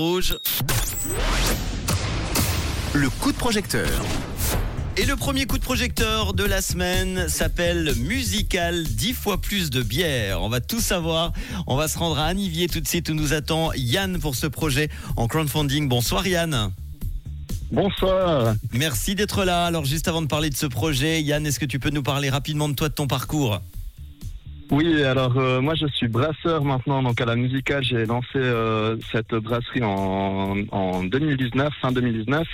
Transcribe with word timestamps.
Rouge. 0.00 0.38
Le 2.94 3.10
coup 3.10 3.32
de 3.32 3.36
projecteur. 3.36 3.90
Et 4.96 5.04
le 5.04 5.16
premier 5.16 5.44
coup 5.44 5.58
de 5.58 5.64
projecteur 5.64 6.34
de 6.34 6.44
la 6.44 6.62
semaine 6.62 7.28
s'appelle 7.28 7.92
Musical 7.96 8.84
10 8.84 9.12
fois 9.12 9.40
plus 9.40 9.70
de 9.70 9.82
bière. 9.82 10.40
On 10.40 10.48
va 10.48 10.60
tout 10.60 10.78
savoir. 10.78 11.32
On 11.66 11.74
va 11.74 11.88
se 11.88 11.98
rendre 11.98 12.16
à 12.20 12.26
Anivier 12.26 12.68
tout 12.68 12.78
de 12.78 12.86
suite 12.86 13.08
où 13.08 13.14
nous 13.14 13.32
attend 13.32 13.72
Yann 13.72 14.20
pour 14.20 14.36
ce 14.36 14.46
projet 14.46 14.88
en 15.16 15.26
crowdfunding. 15.26 15.88
Bonsoir 15.88 16.24
Yann. 16.28 16.70
Bonsoir. 17.72 18.54
Merci 18.72 19.16
d'être 19.16 19.44
là. 19.44 19.64
Alors 19.64 19.84
juste 19.84 20.06
avant 20.06 20.22
de 20.22 20.28
parler 20.28 20.48
de 20.48 20.56
ce 20.56 20.66
projet, 20.66 21.22
Yann, 21.22 21.44
est-ce 21.44 21.58
que 21.58 21.66
tu 21.66 21.80
peux 21.80 21.90
nous 21.90 22.04
parler 22.04 22.30
rapidement 22.30 22.68
de 22.68 22.74
toi, 22.74 22.88
de 22.88 22.94
ton 22.94 23.08
parcours? 23.08 23.60
Oui, 24.70 25.02
alors 25.02 25.38
euh, 25.38 25.62
moi 25.62 25.74
je 25.74 25.86
suis 25.86 26.08
brasseur 26.08 26.62
maintenant, 26.62 27.02
donc 27.02 27.18
à 27.20 27.24
la 27.24 27.36
musicale 27.36 27.82
j'ai 27.82 28.04
lancé 28.04 28.36
euh, 28.36 28.96
cette 29.10 29.34
brasserie 29.34 29.82
en, 29.82 30.56
en 30.70 31.04
2019, 31.04 31.72
fin 31.80 31.90
2019. 31.90 32.46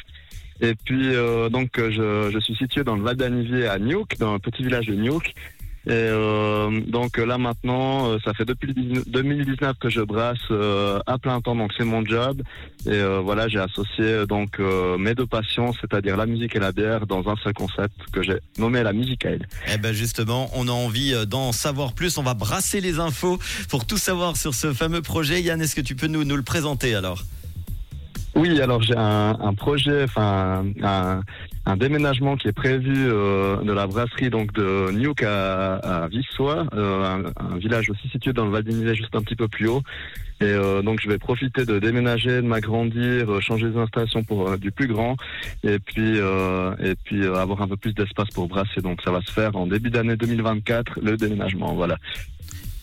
Et 0.60 0.74
puis 0.76 1.14
euh, 1.14 1.48
donc 1.48 1.70
je, 1.76 2.30
je 2.32 2.38
suis 2.38 2.54
situé 2.54 2.84
dans 2.84 2.94
le 2.94 3.02
Val 3.02 3.16
d'Anivier 3.16 3.66
à 3.66 3.80
Niouk, 3.80 4.16
dans 4.18 4.34
un 4.34 4.38
petit 4.38 4.62
village 4.62 4.86
de 4.86 4.94
Niouk. 4.94 5.34
Et 5.86 5.90
euh, 5.90 6.80
donc 6.86 7.18
là 7.18 7.36
maintenant, 7.36 8.08
euh, 8.08 8.18
ça 8.24 8.32
fait 8.32 8.46
depuis 8.46 8.72
2019 8.72 9.76
que 9.78 9.90
je 9.90 10.00
brasse 10.00 10.38
euh, 10.50 10.98
à 11.06 11.18
plein 11.18 11.40
temps, 11.42 11.54
donc 11.54 11.72
c'est 11.76 11.84
mon 11.84 12.04
job. 12.04 12.40
Et 12.86 12.90
euh, 12.90 13.20
voilà, 13.20 13.48
j'ai 13.48 13.58
associé 13.58 14.26
donc 14.26 14.60
euh, 14.60 14.96
mes 14.96 15.14
deux 15.14 15.26
passions, 15.26 15.74
c'est-à-dire 15.80 16.16
la 16.16 16.24
musique 16.26 16.56
et 16.56 16.58
la 16.58 16.72
bière, 16.72 17.06
dans 17.06 17.28
un 17.28 17.36
seul 17.36 17.52
concept 17.52 17.94
que 18.12 18.22
j'ai 18.22 18.38
nommé 18.58 18.82
la 18.82 18.92
musique 18.94 19.24
elle. 19.26 19.46
Eh 19.72 19.76
ben 19.76 19.92
justement, 19.92 20.50
on 20.54 20.68
a 20.68 20.72
envie 20.72 21.12
euh, 21.12 21.26
d'en 21.26 21.52
savoir 21.52 21.92
plus. 21.92 22.16
On 22.16 22.22
va 22.22 22.34
brasser 22.34 22.80
les 22.80 22.98
infos 22.98 23.38
pour 23.68 23.86
tout 23.86 23.98
savoir 23.98 24.36
sur 24.38 24.54
ce 24.54 24.72
fameux 24.72 25.02
projet. 25.02 25.42
Yann, 25.42 25.60
est-ce 25.60 25.74
que 25.74 25.80
tu 25.82 25.94
peux 25.96 26.06
nous 26.06 26.24
le 26.24 26.42
présenter 26.42 26.94
alors? 26.94 27.22
Oui, 28.36 28.60
alors 28.60 28.82
j'ai 28.82 28.96
un, 28.96 29.38
un 29.40 29.54
projet, 29.54 30.02
enfin 30.04 30.64
un, 30.82 31.20
un 31.66 31.76
déménagement 31.76 32.36
qui 32.36 32.48
est 32.48 32.52
prévu 32.52 32.92
euh, 32.96 33.62
de 33.62 33.72
la 33.72 33.86
brasserie 33.86 34.28
donc 34.28 34.52
de 34.52 34.90
Niouk 34.90 35.22
à, 35.22 35.74
à 35.76 36.08
Vissois, 36.08 36.66
euh, 36.74 37.04
un, 37.04 37.52
un 37.52 37.56
village 37.58 37.90
aussi 37.90 38.08
situé 38.08 38.32
dans 38.32 38.44
le 38.44 38.50
Val 38.50 38.64
d'Isère, 38.64 38.94
juste 38.96 39.14
un 39.14 39.22
petit 39.22 39.36
peu 39.36 39.46
plus 39.46 39.68
haut. 39.68 39.82
Et 40.40 40.46
euh, 40.46 40.82
donc 40.82 41.00
je 41.00 41.08
vais 41.08 41.18
profiter 41.18 41.64
de 41.64 41.78
déménager, 41.78 42.36
de 42.42 42.46
m'agrandir, 42.46 43.30
euh, 43.30 43.40
changer 43.40 43.68
les 43.68 43.76
installations 43.76 44.24
pour 44.24 44.50
euh, 44.50 44.56
du 44.56 44.72
plus 44.72 44.88
grand, 44.88 45.16
et 45.62 45.78
puis 45.78 46.18
euh, 46.18 46.74
et 46.82 46.96
puis 47.04 47.24
avoir 47.24 47.62
un 47.62 47.68
peu 47.68 47.76
plus 47.76 47.94
d'espace 47.94 48.30
pour 48.30 48.48
brasser. 48.48 48.80
Donc 48.82 49.00
ça 49.04 49.12
va 49.12 49.20
se 49.22 49.30
faire 49.30 49.54
en 49.54 49.68
début 49.68 49.90
d'année 49.90 50.16
2024, 50.16 50.98
le 51.00 51.16
déménagement. 51.16 51.74
Voilà. 51.74 51.98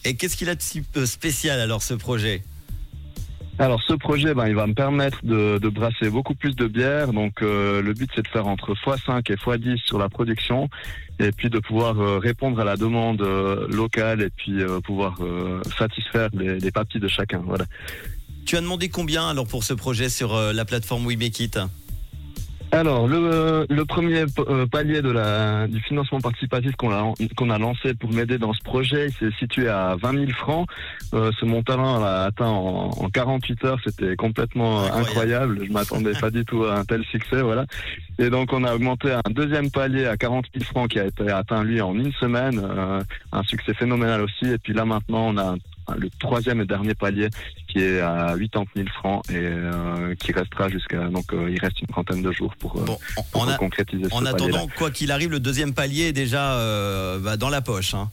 Et 0.06 0.16
qu'est-ce 0.16 0.38
qu'il 0.38 0.48
a 0.50 0.56
de 0.56 0.61
si 0.61 0.81
spécial 1.06 1.59
alors 1.59 1.83
ce 1.83 1.94
projet? 1.94 2.42
Alors 3.62 3.84
ce 3.84 3.94
projet, 3.94 4.34
ben, 4.34 4.48
il 4.48 4.56
va 4.56 4.66
me 4.66 4.73
permettre 4.73 5.23
de, 5.23 5.59
de 5.59 5.70
brasser 5.70 6.09
beaucoup 6.09 6.34
plus 6.34 6.56
de 6.56 6.66
bière. 6.66 7.14
Donc 7.14 7.44
euh, 7.44 7.84
le 7.84 7.94
but 7.94 8.09
c'est 8.16 8.23
de 8.23 8.28
faire 8.28 8.48
entre 8.48 8.73
x5 8.73 9.31
et 9.31 9.36
x10 9.36 9.78
sur 9.86 10.00
la 10.00 10.09
production 10.09 10.67
et 11.20 11.31
puis 11.31 11.52
de 11.52 11.59
pouvoir 11.59 12.00
euh, 12.00 12.17
répondre 12.17 12.59
à 12.59 12.64
la 12.64 12.76
demande 12.76 13.22
euh, 13.22 13.67
locale 13.67 14.23
et 14.23 14.32
puis 14.32 14.64
euh, 14.64 14.80
pouvoir 14.80 15.17
euh, 15.22 15.62
satisfaire 15.78 16.30
les, 16.34 16.59
les 16.59 16.72
papilles 16.72 17.02
de 17.02 17.08
chacun. 17.08 17.44
Voilà. 17.45 17.66
Tu 18.48 18.58
as 18.58 18.62
demandé 18.62 18.89
combien 18.89 19.30
alors 19.30 19.45
pour 19.45 19.64
ce 19.64 19.76
projet 19.76 20.09
sur 20.09 20.34
euh, 20.34 20.54
la 20.54 20.66
plateforme 20.66 21.06
We 21.06 21.16
Alors 22.73 23.05
le, 23.05 23.66
le 23.69 23.86
premier 23.86 24.23
euh, 24.39 24.66
palier 24.66 25.02
de 25.02 25.11
la, 25.11 25.67
du 25.67 25.81
financement 25.81 26.22
participatif 26.22 26.73
qu'on 26.77 26.91
a, 26.94 27.14
qu'on 27.36 27.50
a 27.50 27.58
lancé 27.58 27.94
pour 27.94 28.14
m'aider 28.14 28.38
dans 28.38 28.53
ce 28.53 28.61
projet, 28.64 29.08
il 29.08 29.14
s'est 29.14 29.36
situé 29.38 29.67
à 29.67 29.97
20 30.02 30.11
000 30.27 30.31
francs. 30.31 30.69
Euh, 31.14 31.31
ce 31.38 31.44
montant 31.44 31.99
l'a 31.99 32.23
atteint 32.23 32.47
en, 32.47 32.89
en 32.92 33.09
48 33.09 33.66
heures, 33.66 33.80
c'était 33.86 34.16
complètement 34.16 34.83
euh, 34.83 34.86
Incroyable. 34.86 35.02
incroyable. 35.09 35.66
Je 35.67 35.72
m'attendais 35.73 36.14
pas 36.14 36.31
du 36.31 36.45
tout 36.45 36.64
à 36.64 36.77
un 36.77 36.86
tel 36.86 37.03
succès, 37.03 37.42
voilà. 37.42 37.66
Et 38.19 38.30
donc 38.30 38.53
on 38.53 38.64
a 38.64 38.73
augmenté 38.73 39.11
un 39.11 39.30
deuxième 39.31 39.69
palier 39.69 40.05
à 40.05 40.16
40 40.16 40.45
000 40.53 40.64
francs 40.66 40.89
qui 40.92 40.99
a 40.99 41.05
été 41.08 41.30
atteint 41.30 41.64
lui 41.66 41.81
en 41.81 41.94
une 41.94 42.14
semaine, 42.14 42.61
euh, 42.64 43.02
un 43.33 43.43
succès 43.43 43.73
phénoménal 43.73 44.21
aussi. 44.21 44.45
Et 44.45 44.58
puis 44.58 44.71
là 44.73 44.86
maintenant 44.86 45.27
on 45.33 45.37
a 45.37 45.43
un- 45.43 45.58
le 45.98 46.10
troisième 46.20 46.62
et 46.62 46.66
dernier 46.66 46.94
palier 46.94 47.30
qui 47.68 47.80
est 47.80 48.00
à 48.02 48.36
80 48.38 48.66
000 48.76 48.88
francs 48.90 49.24
et 49.30 49.36
euh, 49.38 50.14
qui 50.16 50.32
restera 50.32 50.70
jusqu'à 50.70 51.08
donc 51.08 51.32
euh, 51.34 51.50
il 51.50 51.60
reste 51.60 51.80
une 51.82 51.88
trentaine 51.88 52.22
de 52.22 52.32
jours 52.32 52.54
pour, 52.58 52.78
euh, 52.80 52.84
Bon, 52.86 52.98
en- 53.18 53.24
pour 53.32 53.42
en, 53.48 53.56
concrétiser 53.58 54.06
en 54.12 54.26
attendant, 54.26 54.68
quoi 54.78 54.92
qu'il 54.92 55.12
arrive, 55.12 55.32
le 55.32 55.40
deuxième 55.40 55.74
palier 55.74 56.08
est 56.08 56.14
déjà 56.14 56.56
bah, 57.20 57.38
dans 57.38 57.50
la 57.50 57.62
poche. 57.62 57.94
hein. 57.94 58.10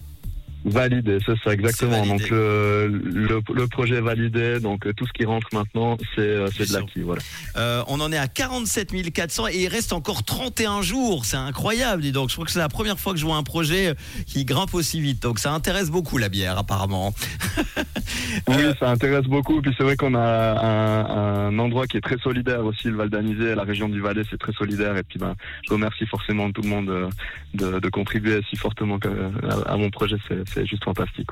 Validé, 0.68 1.18
c'est 1.24 1.38
ça 1.44 1.52
exactement. 1.52 2.04
Donc 2.06 2.28
le, 2.30 2.86
le, 2.88 3.40
le 3.54 3.66
projet 3.66 3.96
est 3.96 4.00
validé, 4.00 4.60
donc 4.60 4.86
euh, 4.86 4.92
tout 4.92 5.06
ce 5.06 5.12
qui 5.12 5.24
rentre 5.24 5.46
maintenant, 5.52 5.96
c'est 6.14 6.20
euh, 6.20 6.48
de 6.48 6.72
l'acquis. 6.72 7.00
Voilà. 7.00 7.22
Euh, 7.56 7.82
on 7.88 8.00
en 8.00 8.12
est 8.12 8.18
à 8.18 8.28
47 8.28 9.12
400 9.12 9.48
et 9.48 9.62
il 9.62 9.68
reste 9.68 9.92
encore 9.92 10.24
31 10.24 10.82
jours. 10.82 11.24
C'est 11.24 11.36
incroyable, 11.36 12.02
dis 12.02 12.12
donc. 12.12 12.28
Je 12.30 12.34
crois 12.34 12.44
que 12.46 12.52
c'est 12.52 12.58
la 12.58 12.68
première 12.68 12.98
fois 12.98 13.12
que 13.12 13.18
je 13.18 13.24
vois 13.24 13.36
un 13.36 13.42
projet 13.42 13.94
qui 14.26 14.44
grimpe 14.44 14.74
aussi 14.74 15.00
vite. 15.00 15.22
Donc 15.22 15.38
ça 15.38 15.52
intéresse 15.52 15.90
beaucoup 15.90 16.18
la 16.18 16.28
bière, 16.28 16.58
apparemment. 16.58 17.14
Oui, 18.48 18.54
Euh, 18.58 18.74
ça 18.80 18.90
intéresse 18.90 19.24
beaucoup. 19.26 19.60
Puis 19.60 19.74
c'est 19.76 19.84
vrai 19.84 19.96
qu'on 19.96 20.14
a 20.14 20.20
un, 20.20 21.48
un 21.48 21.58
endroit 21.58 21.86
qui 21.86 21.96
est 21.96 22.00
très 22.00 22.18
solidaire 22.18 22.64
aussi, 22.64 22.88
le 22.88 22.96
Val 22.96 23.10
d'Anisée, 23.10 23.54
la 23.54 23.62
région 23.62 23.88
du 23.88 24.00
Valais, 24.00 24.22
c'est 24.30 24.38
très 24.38 24.52
solidaire. 24.52 24.96
Et 24.96 25.02
puis 25.02 25.18
ben, 25.18 25.34
je 25.66 25.72
remercie 25.72 26.06
forcément 26.06 26.50
tout 26.50 26.62
le 26.62 26.68
monde 26.68 26.88
euh, 26.88 27.08
de, 27.54 27.78
de 27.78 27.88
contribuer 27.88 28.40
si 28.48 28.56
fortement 28.56 28.98
à, 29.48 29.72
à 29.72 29.76
mon 29.76 29.90
projet. 29.90 30.16
C'est 30.28 30.57
c'est 30.58 30.66
juste 30.66 30.84
fantastique. 30.84 31.28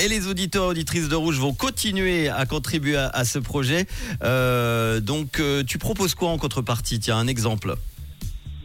Et 0.00 0.08
les 0.08 0.26
auditeurs, 0.26 0.66
auditrices 0.66 1.08
de 1.08 1.14
Rouge 1.14 1.38
vont 1.38 1.52
continuer 1.52 2.28
à 2.28 2.46
contribuer 2.46 2.96
à, 2.96 3.08
à 3.08 3.24
ce 3.24 3.38
projet. 3.38 3.86
Euh, 4.22 5.00
donc, 5.00 5.40
euh, 5.40 5.62
tu 5.64 5.78
proposes 5.78 6.14
quoi 6.14 6.30
en 6.30 6.38
contrepartie? 6.38 6.98
Tiens, 7.00 7.18
un 7.18 7.26
exemple. 7.26 7.76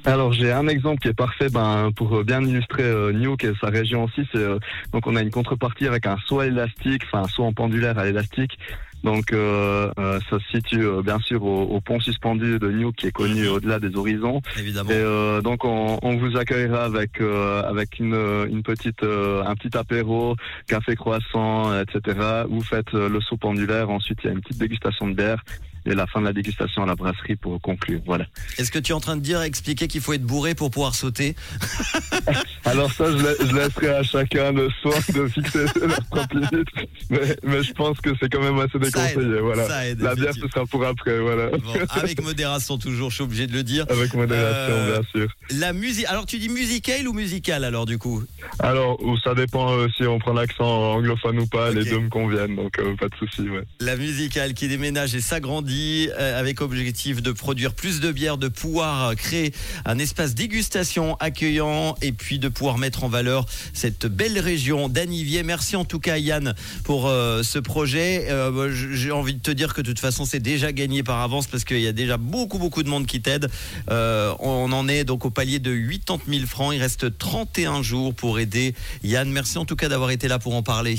Alors 0.07 0.31
j'ai 0.31 0.53
un 0.53 0.69
exemple 0.69 1.01
qui 1.01 1.09
est 1.09 1.13
parfait 1.13 1.49
ben, 1.49 1.91
pour 1.93 2.23
bien 2.23 2.41
illustrer 2.41 2.83
euh, 2.83 3.11
Niouk 3.11 3.43
et 3.43 3.51
sa 3.59 3.67
région 3.67 4.05
aussi. 4.05 4.21
C'est 4.31 4.39
euh, 4.39 4.57
donc 4.93 5.05
on 5.05 5.17
a 5.17 5.21
une 5.21 5.31
contrepartie 5.31 5.85
avec 5.85 6.07
un 6.07 6.15
saut 6.27 6.41
élastique, 6.41 7.03
enfin 7.07 7.23
un 7.25 7.27
saut 7.27 7.43
en 7.43 7.51
pendulaire 7.51 7.99
à 7.99 8.05
l'élastique. 8.05 8.57
Donc 9.03 9.33
euh, 9.33 9.91
euh, 9.99 10.19
ça 10.29 10.39
se 10.39 10.57
situe 10.57 10.85
euh, 10.85 11.01
bien 11.01 11.19
sûr 11.19 11.43
au, 11.43 11.63
au 11.63 11.81
pont 11.81 11.99
suspendu 11.99 12.57
de 12.57 12.71
Niouk 12.71 12.95
qui 12.95 13.07
est 13.07 13.11
connu 13.11 13.49
au-delà 13.49 13.79
des 13.79 13.97
horizons. 13.97 14.41
Évidemment. 14.57 14.89
Et 14.91 14.93
euh, 14.93 15.41
donc 15.41 15.65
on, 15.65 15.99
on 16.01 16.15
vous 16.15 16.37
accueillera 16.37 16.85
avec 16.85 17.19
euh, 17.19 17.63
avec 17.63 17.99
une, 17.99 18.15
une 18.49 18.63
petite 18.63 19.03
euh, 19.03 19.43
un 19.45 19.55
petit 19.55 19.77
apéro, 19.77 20.37
café 20.67 20.95
croissant, 20.95 21.77
etc. 21.81 22.45
Vous 22.49 22.61
faites 22.61 22.93
euh, 22.93 23.09
le 23.09 23.19
saut 23.19 23.35
pendulaire. 23.35 23.89
Ensuite 23.89 24.19
il 24.23 24.27
y 24.27 24.29
a 24.29 24.33
une 24.33 24.41
petite 24.41 24.59
dégustation 24.59 25.09
de 25.09 25.15
bière 25.15 25.43
et 25.89 25.95
la 25.95 26.05
fin 26.07 26.19
de 26.19 26.25
la 26.25 26.33
dégustation 26.33 26.83
à 26.83 26.85
la 26.85 26.95
brasserie 26.95 27.35
pour 27.35 27.59
conclure. 27.61 28.01
Voilà. 28.05 28.25
Est-ce 28.57 28.71
que 28.71 28.79
tu 28.79 28.91
es 28.91 28.95
en 28.95 28.99
train 28.99 29.15
de 29.15 29.21
dire, 29.21 29.41
expliquer 29.41 29.87
qu'il 29.87 30.01
faut 30.01 30.13
être 30.13 30.23
bourré 30.23 30.53
pour 30.55 30.69
pouvoir 30.71 30.95
sauter 30.95 31.35
Alors 32.65 32.91
ça, 32.91 33.05
je, 33.11 33.17
la- 33.23 33.35
je 33.49 33.55
laisserai 33.55 33.89
à 33.95 34.03
chacun 34.03 34.51
le 34.51 34.69
soin 34.81 34.97
de 35.13 35.27
fixer 35.27 35.65
leur 35.79 36.03
propre 36.11 36.35
limite. 36.35 36.67
Mais, 37.09 37.35
mais 37.43 37.63
je 37.63 37.71
pense 37.73 37.99
que 38.01 38.09
c'est 38.19 38.29
quand 38.29 38.41
même 38.41 38.59
assez 38.59 38.75
aide, 38.77 38.83
déconseillé. 38.83 39.39
Voilà. 39.39 39.67
ça 39.67 39.87
aide, 39.87 40.01
La 40.01 40.15
bière, 40.15 40.33
ce 40.33 40.47
sera 40.53 40.65
pour 40.65 40.85
après. 40.85 41.19
Voilà. 41.19 41.49
Bon, 41.49 41.73
avec 41.91 42.21
modération 42.21 42.77
toujours, 42.77 43.09
je 43.09 43.15
suis 43.15 43.23
obligé 43.23 43.47
de 43.47 43.53
le 43.53 43.63
dire. 43.63 43.85
Avec 43.89 44.13
modération, 44.13 44.73
Euh, 44.75 44.99
bien 44.99 45.09
sûr. 45.21 45.27
La 45.51 45.73
musique. 45.73 46.05
Alors, 46.07 46.25
tu 46.25 46.39
dis 46.39 46.49
musicale 46.49 47.07
ou 47.07 47.13
musicale 47.13 47.63
alors 47.63 47.85
du 47.85 47.97
coup? 47.97 48.23
Alors, 48.59 48.99
ça 49.23 49.33
dépend 49.33 49.73
euh, 49.73 49.87
si 49.95 50.03
on 50.03 50.19
prend 50.19 50.33
l'accent 50.33 50.65
anglophone 50.95 51.39
ou 51.39 51.47
pas. 51.47 51.71
Les 51.71 51.85
deux 51.85 51.99
me 51.99 52.09
conviennent, 52.09 52.55
donc 52.55 52.77
euh, 52.79 52.95
pas 52.95 53.07
de 53.07 53.15
souci. 53.15 53.41
Ouais. 53.49 53.63
La 53.79 53.95
musicale 53.95 54.53
qui 54.53 54.67
déménage 54.67 55.15
et 55.15 55.21
s'agrandit 55.21 55.76
euh, 55.77 56.39
avec 56.39 56.61
objectif 56.61 57.21
de 57.21 57.31
produire 57.31 57.73
plus 57.73 57.99
de 57.99 58.11
bière, 58.11 58.37
de 58.37 58.47
pouvoir 58.47 59.15
créer 59.15 59.53
un 59.85 59.99
espace 59.99 60.33
dégustation 60.33 61.15
accueillant 61.19 61.95
et 62.01 62.11
puis 62.11 62.39
de 62.39 62.49
pouvoir 62.49 62.77
mettre 62.77 63.03
en 63.03 63.09
valeur 63.09 63.45
cette 63.73 64.05
belle 64.05 64.39
région 64.39 64.89
d'Anivier. 64.89 65.43
Merci 65.43 65.75
en 65.75 65.85
tout 65.85 65.99
cas 65.99 66.17
Yann 66.17 66.55
pour 66.83 67.07
euh, 67.07 67.43
ce 67.43 67.59
projet. 67.59 68.27
Euh, 68.29 68.71
J'ai 68.93 69.11
envie 69.11 69.35
de 69.35 69.39
te 69.41 69.51
dire 69.51 69.73
que 69.73 69.81
de 69.81 69.87
toute 69.87 69.99
façon 69.99 70.25
c'est 70.25 70.39
déjà 70.39 70.71
gagné 70.71 71.03
par 71.03 71.21
avance 71.21 71.47
parce 71.47 71.63
qu'il 71.63 71.81
y 71.81 71.87
a 71.87 71.93
déjà 71.93 72.17
beaucoup 72.17 72.57
beaucoup 72.57 72.83
de 72.83 72.89
monde 72.89 73.05
qui 73.05 73.21
t'aide. 73.21 73.49
On 73.89 74.71
en 74.71 74.87
est 74.87 75.03
donc 75.03 75.25
au 75.25 75.29
palier 75.29 75.59
de 75.59 75.75
80 75.75 76.19
000 76.27 76.45
francs. 76.45 76.73
Il 76.73 76.81
reste 76.81 77.17
31 77.17 77.81
jours 77.83 78.13
pour 78.13 78.39
aider 78.39 78.73
Yann. 79.03 79.29
Merci 79.29 79.57
en 79.57 79.65
tout 79.65 79.75
cas 79.75 79.89
d'avoir 79.89 80.11
été 80.11 80.27
là 80.27 80.39
pour 80.39 80.55
en 80.55 80.63
parler. 80.63 80.97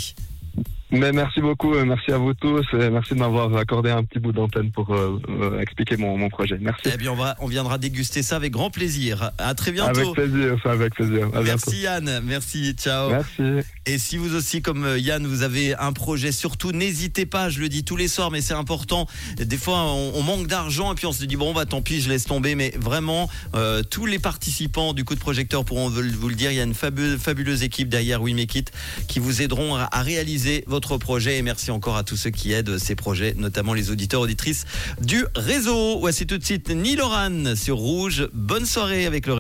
Mais 0.91 1.13
merci 1.13 1.43
beaucoup, 1.43 1.75
euh, 1.75 1.85
merci 1.85 2.13
à 2.13 2.17
vous 2.17 2.33
tous, 2.33 2.65
et 2.73 2.89
merci 2.89 3.13
de 3.13 3.19
m'avoir 3.19 3.55
accordé 3.57 3.91
un 3.91 4.05
petit 4.05 4.21
bout 4.21 4.33
d'antenne 4.33 4.71
pour 4.71 4.95
euh, 4.95 5.21
euh, 5.29 5.61
expliquer 5.61 5.99
mon, 5.99 6.17
mon 6.17 6.31
projet. 6.31 6.57
Merci. 6.59 6.89
Eh 6.95 6.97
bien, 6.97 7.13
on, 7.13 7.15
va, 7.15 7.37
on 7.41 7.47
viendra 7.47 7.77
déguster 7.77 8.23
ça 8.23 8.37
avec 8.37 8.53
grand 8.53 8.71
plaisir. 8.71 9.31
À 9.37 9.55
très 9.55 9.71
bientôt. 9.71 10.01
Avec 10.01 10.13
plaisir, 10.13 10.57
ça 10.63 10.71
avec 10.73 10.95
plaisir. 10.95 11.27
À 11.35 11.43
bientôt. 11.43 11.43
Merci 11.45 11.81
Yann, 11.81 12.21
merci, 12.25 12.73
ciao. 12.73 13.11
Merci. 13.11 13.67
Et 13.85 13.99
si 13.99 14.17
vous 14.17 14.35
aussi, 14.35 14.63
comme 14.63 14.97
Yann, 14.97 15.27
vous 15.27 15.43
avez 15.43 15.75
un 15.75 15.93
projet, 15.93 16.33
surtout 16.33 16.73
n'hésitez 16.73 17.27
pas, 17.27 17.51
je 17.51 17.61
le 17.61 17.69
dis 17.69 17.85
tous 17.85 17.97
les 17.97 18.09
soirs, 18.09 18.31
mais 18.31 18.41
c'est 18.41 18.55
important. 18.55 19.07
Des 19.37 19.59
fois, 19.59 19.83
on, 19.83 20.13
on 20.15 20.23
manque 20.23 20.47
d'argent 20.47 20.93
et 20.93 20.95
puis 20.95 21.05
on 21.07 21.13
se 21.13 21.25
dit, 21.27 21.37
bon, 21.37 21.53
bah 21.53 21.67
tant 21.67 21.83
pis, 21.83 22.01
je 22.01 22.09
laisse 22.09 22.25
tomber. 22.25 22.55
Mais 22.55 22.73
vraiment, 22.79 23.29
euh, 23.55 23.83
tous 23.83 24.07
les 24.07 24.19
participants 24.19 24.95
du 24.95 25.05
coup 25.05 25.15
de 25.15 25.21
projecteur 25.21 25.67
pourront 25.67 25.91
vous 25.91 26.29
le 26.29 26.35
dire, 26.35 26.51
il 26.51 26.57
y 26.57 26.61
a 26.61 26.65
une 26.65 26.73
fabuleuse, 26.73 27.19
fabuleuse 27.21 27.63
équipe 27.63 27.91
derrière 27.91 28.23
We 28.23 28.35
Make 28.35 28.55
It 28.55 28.73
qui 29.07 29.19
vous 29.19 29.43
aideront 29.43 29.75
à, 29.75 29.89
à 29.93 30.03
réaliser 30.03 30.65
votre 30.67 30.78
votre 30.79 30.97
projet 30.97 31.39
et 31.39 31.43
merci 31.43 31.73
encore 31.73 31.97
à 31.97 32.05
tous 32.05 32.17
ceux 32.17 32.31
qui 32.31 32.53
aident 32.53 32.79
ces 32.79 32.95
projets, 32.95 33.35
notamment 33.37 33.75
les 33.75 33.91
auditeurs, 33.91 34.21
auditrices 34.21 34.65
du 35.01 35.27
réseau. 35.35 35.99
Voici 35.99 36.25
tout 36.25 36.39
de 36.39 36.45
suite 36.45 36.71
Niloran 36.71 37.57
sur 37.57 37.79
Rouge. 37.79 38.29
Bonne 38.33 38.65
soirée 38.65 39.05
avec 39.05 39.27
le 39.27 39.33